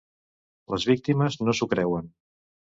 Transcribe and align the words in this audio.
Les 0.75 0.87
víctimes 0.93 1.39
no 1.45 1.57
s’ho 1.59 1.71
creuen. 1.77 2.13